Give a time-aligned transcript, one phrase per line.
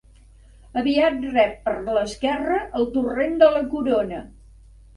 [0.81, 4.27] Aviat rep per l'esquerra el torrent de la Corona.